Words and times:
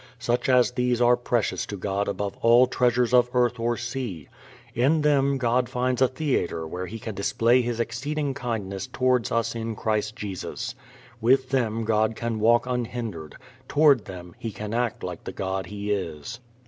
Such 0.17 0.49
as 0.49 0.71
these 0.71 0.99
are 0.99 1.15
precious 1.15 1.67
to 1.67 1.77
God 1.77 2.07
above 2.07 2.35
all 2.41 2.65
treasures 2.65 3.13
of 3.13 3.29
earth 3.35 3.59
or 3.59 3.77
sea. 3.77 4.29
In 4.73 5.01
them 5.03 5.37
God 5.37 5.69
finds 5.69 6.01
a 6.01 6.07
theater 6.07 6.65
where 6.65 6.87
He 6.87 6.97
can 6.97 7.13
display 7.13 7.61
His 7.61 7.79
exceeding 7.79 8.33
kindness 8.33 8.87
toward 8.87 9.31
us 9.31 9.53
in 9.53 9.75
Christ 9.75 10.15
Jesus. 10.15 10.73
With 11.21 11.51
them 11.51 11.83
God 11.83 12.15
can 12.15 12.39
walk 12.39 12.65
unhindered, 12.65 13.35
toward 13.67 14.05
them 14.05 14.33
He 14.39 14.51
can 14.51 14.73
act 14.73 15.03
like 15.03 15.23
the 15.23 15.31
God 15.31 15.67
He 15.67 15.91
is. 15.91 16.39